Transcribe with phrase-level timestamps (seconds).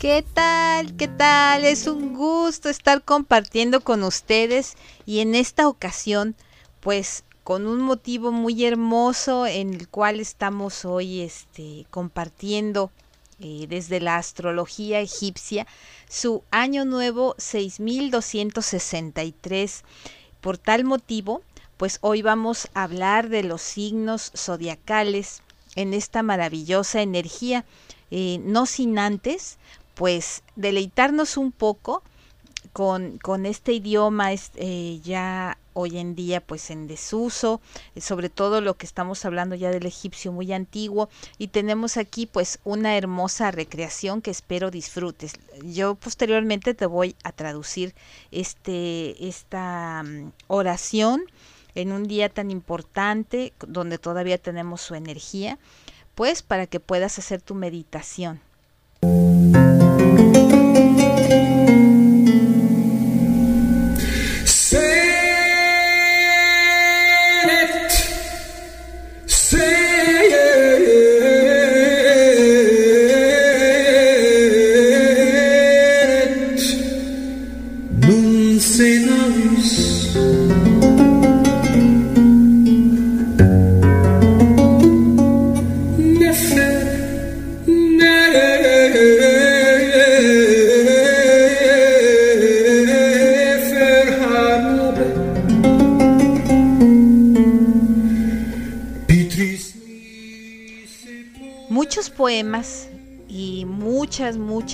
[0.00, 0.96] ¿Qué tal?
[0.96, 1.66] ¿Qué tal?
[1.66, 6.34] Es un gusto estar compartiendo con ustedes y en esta ocasión,
[6.80, 12.90] pues con un motivo muy hermoso en el cual estamos hoy este, compartiendo
[13.40, 15.66] eh, desde la astrología egipcia
[16.08, 19.84] su año nuevo 6263.
[20.40, 21.42] Por tal motivo,
[21.76, 25.42] pues hoy vamos a hablar de los signos zodiacales
[25.76, 27.66] en esta maravillosa energía,
[28.10, 29.58] eh, no sin antes
[30.00, 32.02] pues deleitarnos un poco
[32.72, 37.60] con, con este idioma eh, ya hoy en día pues en desuso,
[38.00, 42.60] sobre todo lo que estamos hablando ya del egipcio muy antiguo y tenemos aquí pues
[42.64, 45.34] una hermosa recreación que espero disfrutes.
[45.62, 47.94] Yo posteriormente te voy a traducir
[48.30, 51.24] este esta mm, oración
[51.74, 55.58] en un día tan importante donde todavía tenemos su energía,
[56.14, 58.40] pues para que puedas hacer tu meditación.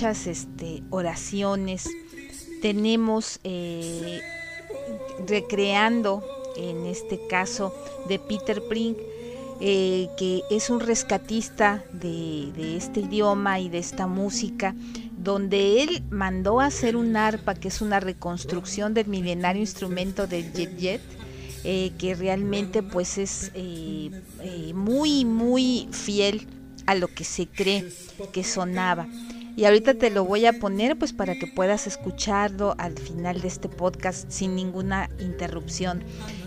[0.07, 1.89] Muchas, este, oraciones
[2.61, 4.21] tenemos eh,
[5.27, 6.23] recreando,
[6.55, 7.73] en este caso
[8.07, 8.97] de Peter Prink,
[9.59, 14.75] eh, que es un rescatista de, este idioma y de esta música,
[15.17, 20.53] donde él mandó a hacer un arpa, que es una reconstrucción del milenario instrumento del
[20.53, 21.01] Jet Jet,
[21.63, 23.51] eh, que realmente pues es
[24.73, 26.47] muy, muy fiel
[26.85, 27.91] a lo que se cree
[28.31, 29.05] que sonaba.
[29.57, 33.47] Y ahorita te lo voy a poner pues para que puedas escucharlo al final de
[33.47, 36.03] este podcast sin ninguna interrupción.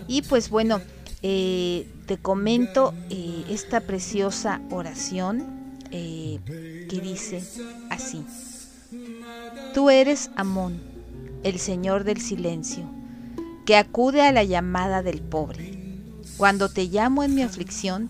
[0.07, 0.79] Y pues bueno,
[1.21, 5.43] eh, te comento eh, esta preciosa oración
[5.91, 6.39] eh,
[6.89, 7.43] que dice
[7.89, 8.23] así.
[9.73, 10.79] Tú eres Amón,
[11.43, 12.89] el Señor del silencio,
[13.65, 15.99] que acude a la llamada del pobre.
[16.37, 18.09] Cuando te llamo en mi aflicción,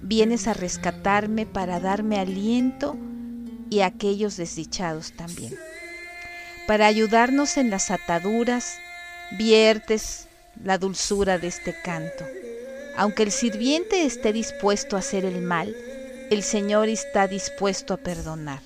[0.00, 2.96] vienes a rescatarme para darme aliento
[3.70, 5.56] y aquellos desdichados también.
[6.66, 8.78] Para ayudarnos en las ataduras,
[9.38, 10.26] viertes
[10.62, 12.24] la dulzura de este canto.
[12.96, 15.74] Aunque el sirviente esté dispuesto a hacer el mal,
[16.30, 18.60] el Señor está dispuesto a perdonar.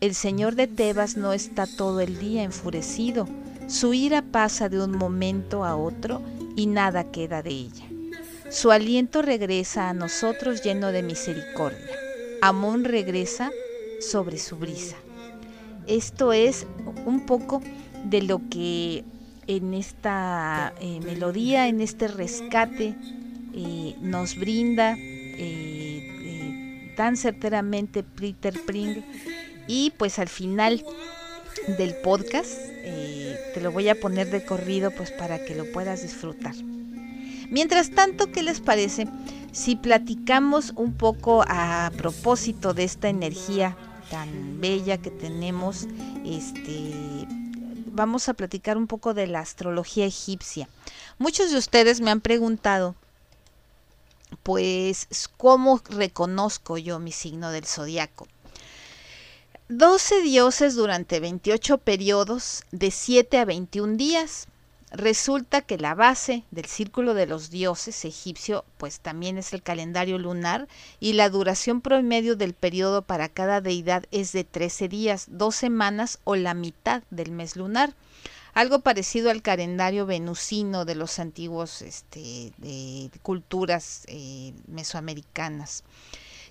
[0.00, 3.26] El Señor de Tebas no está todo el día enfurecido,
[3.66, 6.22] su ira pasa de un momento a otro
[6.54, 7.86] y nada queda de ella.
[8.50, 11.98] Su aliento regresa a nosotros lleno de misericordia.
[12.42, 13.50] Amón regresa
[14.00, 14.96] sobre su brisa.
[15.86, 16.66] Esto es
[17.04, 17.62] un poco
[18.04, 19.04] de lo que
[19.46, 22.96] en esta eh, melodía, en este rescate,
[23.54, 29.04] eh, nos brinda eh, tan certeramente Peter Pring.
[29.68, 30.84] Y pues al final
[31.78, 32.52] del podcast
[33.54, 36.54] te lo voy a poner de corrido pues para que lo puedas disfrutar.
[37.50, 39.08] Mientras tanto, ¿qué les parece
[39.52, 43.76] si platicamos un poco a propósito de esta energía
[44.10, 45.86] tan bella que tenemos?
[46.24, 47.26] Este,
[47.86, 50.68] vamos a platicar un poco de la astrología egipcia.
[51.18, 52.94] Muchos de ustedes me han preguntado,
[54.42, 58.26] pues, ¿cómo reconozco yo mi signo del zodiaco?
[59.68, 64.46] 12 dioses durante 28 periodos de 7 a 21 días
[64.92, 70.16] Resulta que la base del círculo de los dioses egipcio pues también es el calendario
[70.16, 70.68] lunar
[71.00, 76.20] y la duración promedio del periodo para cada deidad es de 13 días, dos semanas
[76.22, 77.94] o la mitad del mes lunar.
[78.54, 82.52] Algo parecido al calendario venusino de los antiguos este,
[83.22, 85.84] culturas eh, mesoamericanas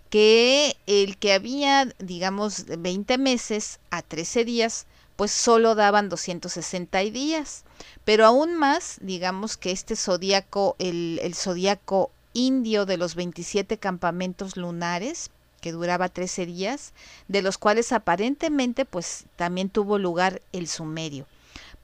[0.09, 4.85] que el que había, digamos, 20 meses a 13 días,
[5.15, 7.63] pues solo daban 260 días.
[8.03, 14.57] Pero aún más, digamos que este zodíaco, el, el zodíaco indio de los 27 campamentos
[14.57, 15.31] lunares,
[15.61, 16.93] que duraba 13 días,
[17.27, 21.25] de los cuales aparentemente pues también tuvo lugar el sumerio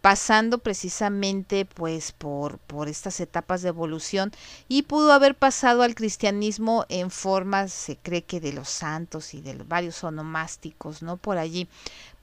[0.02, 4.32] pasando precisamente pues por, por estas etapas de evolución
[4.68, 9.42] y pudo haber pasado al cristianismo en formas, se cree que de los santos y
[9.42, 11.18] de varios onomásticos, ¿no?
[11.18, 11.68] Por allí.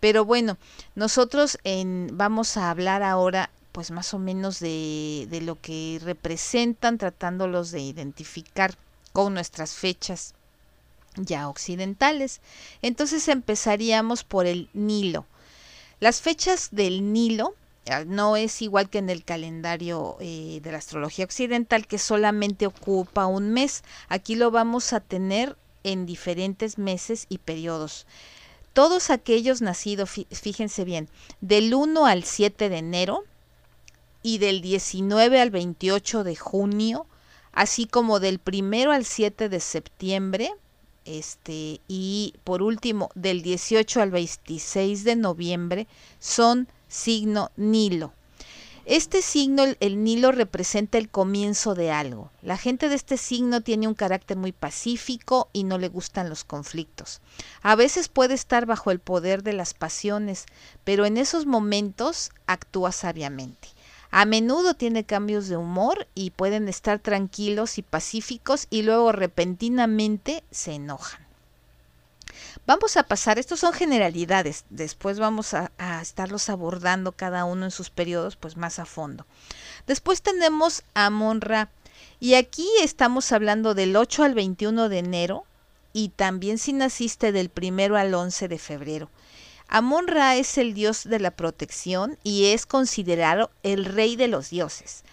[0.00, 0.58] Pero bueno,
[0.96, 6.98] nosotros en, vamos a hablar ahora pues más o menos de, de lo que representan,
[6.98, 8.74] tratándolos de identificar
[9.12, 10.34] con nuestras fechas
[11.14, 12.40] ya occidentales.
[12.82, 15.26] Entonces empezaríamos por el Nilo.
[16.00, 17.54] Las fechas del Nilo
[18.06, 23.26] no es igual que en el calendario eh, de la astrología occidental que solamente ocupa
[23.26, 23.82] un mes.
[24.08, 28.06] Aquí lo vamos a tener en diferentes meses y periodos.
[28.72, 31.08] Todos aquellos nacidos, fíjense bien,
[31.40, 33.24] del 1 al 7 de enero
[34.22, 37.06] y del 19 al 28 de junio,
[37.52, 40.52] así como del 1 al 7 de septiembre,
[41.04, 45.86] este, y por último del 18 al 26 de noviembre,
[46.20, 48.12] son signo Nilo.
[48.90, 52.30] Este signo, el, Nilo, representa el comienzo de algo.
[52.40, 56.42] La gente de este signo tiene un carácter muy pacífico y no le gustan los
[56.42, 57.20] conflictos.
[57.60, 60.46] A veces puede estar bajo el poder de las pasiones,
[60.84, 63.68] pero en esos momentos actúa sabiamente.
[64.10, 70.42] A menudo tiene cambios de humor y pueden estar tranquilos y pacíficos y luego repentinamente
[70.50, 71.27] se enojan.
[72.68, 75.72] Vamos a pasar, estos son generalidades, después vamos a,
[76.02, 79.24] estarlos abordando cada uno en sus periodos pues más a fondo.
[79.86, 81.70] Después tenemos a Monra
[82.20, 85.44] y aquí estamos hablando del 8 al 21 de enero
[85.94, 89.08] y también si naciste del 1 al 11 de febrero.
[89.68, 95.04] Amon-Ra es el dios de la protección y es considerado el rey de los dioses.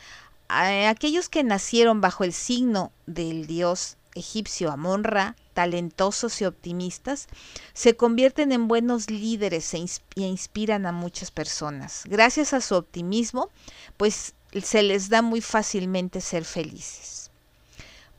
[0.50, 7.28] Aquellos que nacieron bajo el signo del dios egipcio Amon-Ra talentosos y optimistas,
[7.74, 9.86] se convierten en buenos líderes e,
[10.18, 12.04] inspiran a muchas personas.
[12.06, 13.50] Gracias a su optimismo,
[13.98, 17.32] pues se les da muy fácilmente ser felices.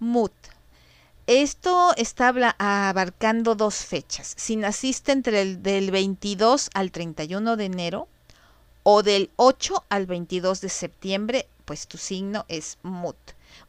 [0.01, 0.33] Mut.
[1.27, 2.29] Esto está
[2.59, 4.35] abarcando dos fechas.
[4.37, 8.09] Si naciste entre el del 22 al 31 de enero
[8.85, 13.17] o del 8 al 22 de septiembre, pues tu signo es Mut.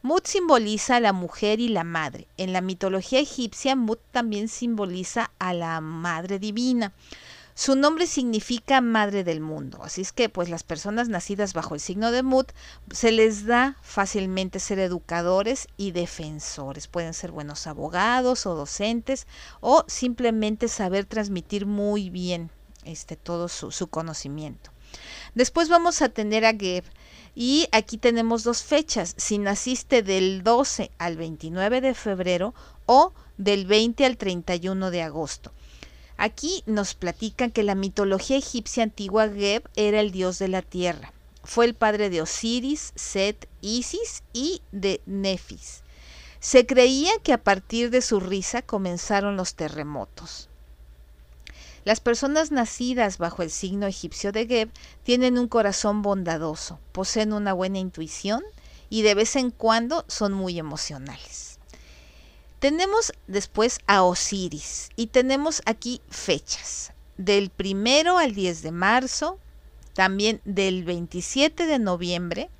[0.02, 2.28] Mut simboliza a la mujer y la madre.
[2.36, 6.92] En la mitología egipcia, Mut también simboliza a la madre divina.
[7.58, 11.80] Su nombre significa madre del mundo, así es que pues las personas nacidas bajo el
[11.80, 12.52] signo de Mut
[12.92, 16.86] se les da fácilmente ser educadores y defensores.
[16.86, 19.26] Pueden ser buenos abogados o docentes
[19.60, 22.52] o simplemente saber transmitir muy bien
[22.84, 24.70] este, todo su, su conocimiento.
[25.34, 26.84] Después vamos a tener a Geb,
[27.40, 32.52] y aquí tenemos dos fechas, si naciste del 12 al 29 de febrero
[32.84, 35.52] o del 20 al 31 de agosto.
[36.16, 41.12] Aquí nos platican que la mitología egipcia antigua Geb era el dios de la tierra.
[41.44, 45.84] Fue el padre de Osiris, Set, Isis y de Nefis.
[46.40, 50.48] Se creía que a partir de su risa comenzaron los terremotos.
[51.84, 54.70] Las personas nacidas bajo el signo egipcio de Geb
[55.02, 58.42] tienen un corazón bondadoso, poseen una buena intuición
[58.90, 61.58] y de vez en cuando son muy emocionales.
[62.58, 69.38] Tenemos después a Osiris y tenemos aquí fechas, del primero al 10 de marzo,
[69.94, 72.50] también del 27 de noviembre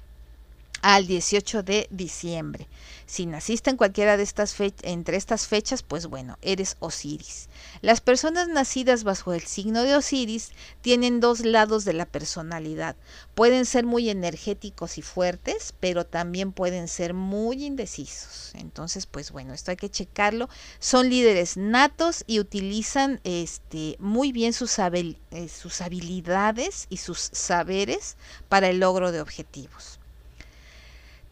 [0.83, 2.69] al 18 de diciembre.
[3.07, 7.49] Si naciste en cualquiera de estas fechas, entre estas fechas, pues bueno, eres Osiris.
[7.81, 10.51] Las personas nacidas bajo el signo de Osiris
[10.83, 12.97] tienen dos lados de la personalidad.
[13.35, 18.53] Pueden ser muy energéticos y fuertes, pero también pueden ser muy indecisos.
[18.55, 20.49] Entonces, pues bueno, esto hay que checarlo.
[20.79, 25.17] Son líderes natos y utilizan este, muy bien sus, eh,
[25.49, 28.17] sus habilidades y sus saberes
[28.49, 29.98] para el logro de objetivos.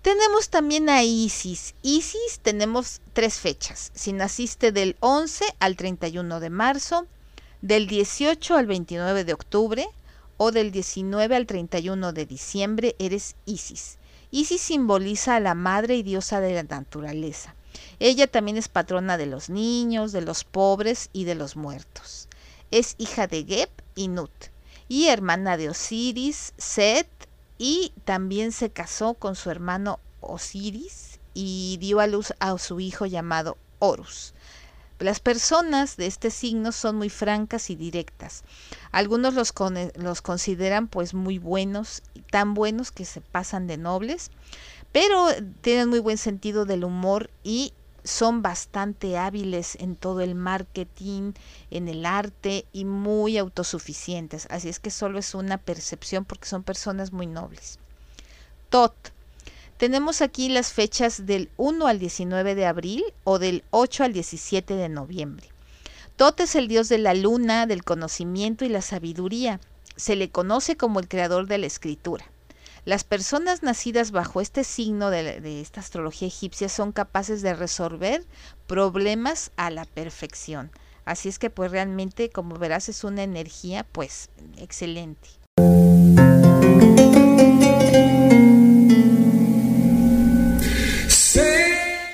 [0.06, 1.74] Tenemos también a Isis.
[1.82, 3.90] Isis tenemos tres fechas.
[3.92, 7.08] Si naciste del 11 al 31 de marzo,
[7.60, 9.88] del 18 al 29 de octubre
[10.36, 13.98] o del 19 al 31 de diciembre, eres Isis.
[14.30, 17.56] Isis simboliza a la madre y diosa de la naturaleza.
[17.98, 22.28] Ella también es patrona de los niños, de los pobres y de los muertos.
[22.70, 24.30] Es hija de Geb y Nut
[24.88, 27.08] y hermana de Osiris, Set
[27.58, 33.06] y también se casó con su hermano Osiris y dio a luz a su hijo
[33.06, 34.34] llamado Horus.
[34.98, 38.44] Las personas de este signo son muy francas y directas.
[38.92, 39.52] Algunos los,
[39.96, 44.30] los consideran pues muy buenos, tan buenos que se pasan de nobles,
[44.92, 45.28] pero
[45.60, 47.74] tienen muy buen sentido del humor y
[48.06, 51.32] son bastante hábiles en todo el marketing,
[51.70, 54.46] en el arte y muy autosuficientes.
[54.50, 57.78] Así es que solo es una percepción porque son personas muy nobles.
[58.70, 58.94] Tot.
[59.76, 64.74] Tenemos aquí las fechas del 1 al 19 de abril o del 8 al 17
[64.74, 65.48] de noviembre.
[66.16, 69.60] Tot es el dios de la luna, del conocimiento y la sabiduría.
[69.96, 72.24] Se le conoce como el creador de la escritura.
[72.86, 78.24] Las personas nacidas bajo este signo de, esta astrología egipcia son capaces de resolver
[78.68, 80.70] problemas a la perfección.
[81.04, 85.28] Así es que pues realmente, como verás, es una energía pues excelente.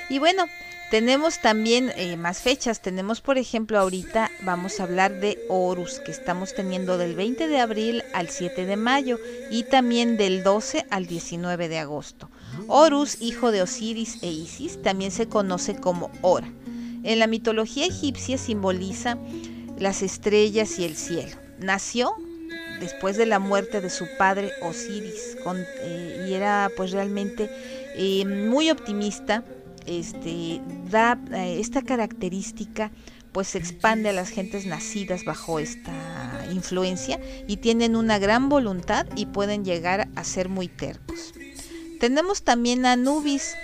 [0.09, 0.45] Y bueno,
[0.93, 2.79] tenemos también eh, más fechas.
[2.79, 7.59] Tenemos, por ejemplo, ahorita vamos a hablar de Horus, que estamos teniendo del 20 de
[7.59, 9.17] abril al 7 de mayo
[9.49, 12.29] y también del 12 al 19 de agosto.
[12.67, 16.53] Horus, hijo de Osiris e Isis, también se conoce como Hora.
[17.01, 19.17] En la mitología egipcia simboliza
[19.79, 21.35] las estrellas y el cielo.
[21.57, 22.13] Nació
[22.79, 25.37] después de la muerte de su padre Osiris
[25.81, 27.49] eh, y era pues realmente
[27.95, 29.43] eh, muy optimista
[29.85, 32.91] este, da eh, esta característica
[33.33, 35.91] pues se expande a las gentes nacidas bajo esta
[36.51, 41.33] influencia y tienen una gran voluntad y pueden llegar a ser muy tercos.
[41.99, 43.55] Tenemos también a Anubis,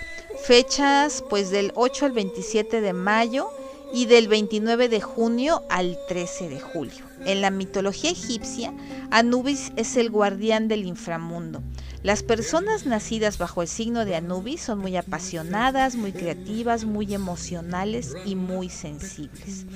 [0.44, 3.48] fechas pues del 8 al 27 de mayo
[3.92, 7.04] y del 29 de junio al 13 de julio.
[7.24, 8.72] En la mitología egipcia,
[9.10, 11.62] Anubis es el guardián del inframundo.
[12.02, 18.14] Las personas nacidas bajo el signo de Anubis son muy apasionadas, muy creativas, muy emocionales
[18.24, 19.66] y muy sensibles.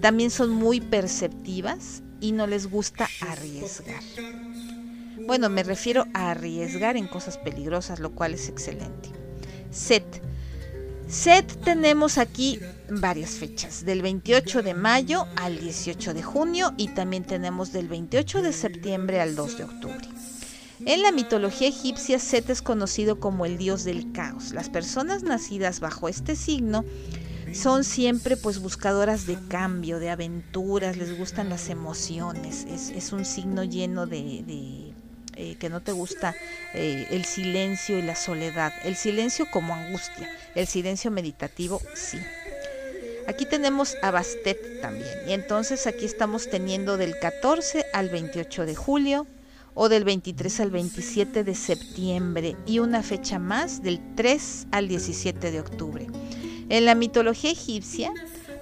[0.00, 4.00] También son muy perceptivas y no les gusta arriesgar.
[5.26, 9.10] Bueno, me refiero a arriesgar en cosas peligrosas, lo cual es excelente.
[9.72, 10.22] Set.
[11.08, 12.60] Set tenemos aquí
[12.90, 18.40] varias fechas, del 28 de mayo al 18 de junio y también tenemos del 28
[18.40, 20.08] de septiembre al 2 de octubre.
[20.84, 24.52] En la mitología egipcia, Set es conocido como el dios del caos.
[24.52, 26.84] Las personas nacidas bajo este signo
[27.52, 32.66] son siempre pues buscadoras de cambio, de aventuras, les gustan las emociones.
[32.68, 34.92] Es, un signo lleno de,
[35.36, 36.34] eh, que no te gusta
[36.74, 38.72] eh, el silencio y la soledad.
[38.82, 42.18] El silencio como angustia, el silencio meditativo sí.
[43.28, 45.28] Aquí tenemos a Bastet también.
[45.28, 49.26] Y entonces aquí estamos teniendo del 14 al 28 de julio,
[49.74, 55.50] o del 23 al 27 de septiembre y una fecha más del 3 al 17
[55.50, 56.06] de octubre.
[56.68, 58.12] En la mitología egipcia,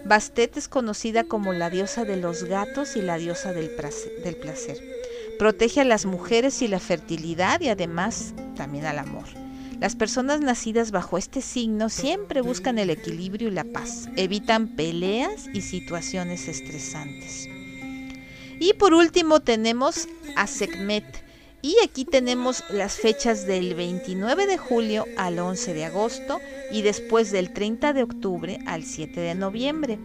[0.04, 4.78] Bastet es conocida como la diosa de los gatos y la diosa del placer.
[5.38, 9.24] Protege a las mujeres y la fertilidad y además también al amor.
[9.80, 15.46] Las personas nacidas bajo este signo siempre buscan el equilibrio y la paz, evitan peleas
[15.54, 17.48] y situaciones estresantes.
[18.60, 21.24] Y por último tenemos a Sekhmet.
[21.62, 26.38] Y aquí tenemos las fechas del 29 de julio al 11 de agosto
[26.70, 29.98] y después del 30 de octubre al 7 de noviembre.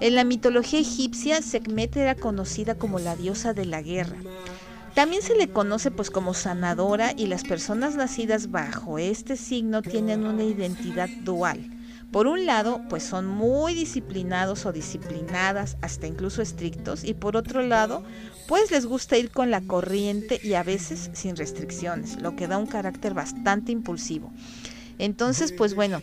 [0.00, 4.16] En la mitología egipcia, Sekhmet era conocida como la diosa de la guerra.
[4.94, 10.26] También se le conoce pues como sanadora y las personas nacidas bajo este signo tienen
[10.26, 11.77] una identidad dual
[12.12, 17.62] por un lado, pues son muy disciplinados o disciplinadas, hasta incluso estrictos, y por otro
[17.62, 18.02] lado,
[18.46, 22.56] pues les gusta ir con la corriente y a veces sin restricciones, lo que da
[22.56, 24.32] un carácter bastante impulsivo.
[24.98, 26.00] Entonces, pues bueno,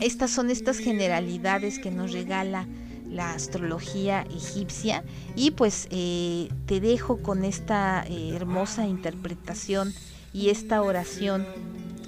[0.00, 2.66] estas son estas generalidades que nos regala
[3.10, 5.04] la astrología egipcia
[5.36, 9.94] y pues eh, te dejo con esta eh, hermosa interpretación
[10.32, 11.46] y esta oración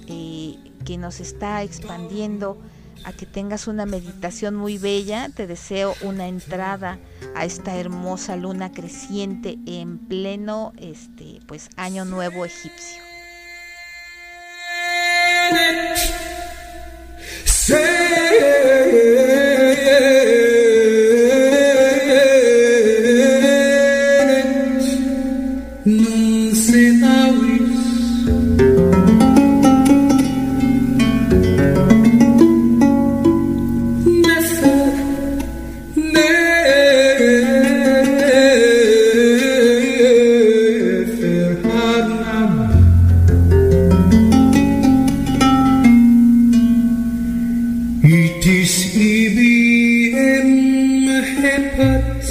[0.07, 2.57] eh, que nos está expandiendo
[3.03, 5.29] a que tengas una meditación muy bella.
[5.35, 6.99] Te deseo una entrada
[7.35, 13.01] a esta hermosa luna creciente en pleno este pues año nuevo egipcio.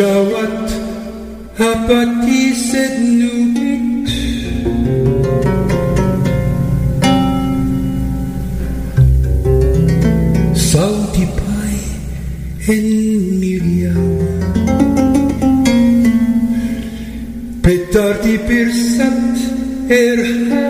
[0.00, 0.72] charrette
[1.58, 4.16] apâtissait nous toutes.
[10.56, 11.82] Salty Pie
[12.72, 12.88] and
[13.40, 14.04] Miriam,
[17.62, 19.36] Petardi Pirsat
[19.90, 20.69] Erhan.